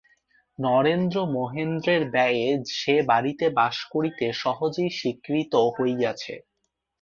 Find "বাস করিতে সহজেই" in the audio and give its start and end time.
3.57-4.89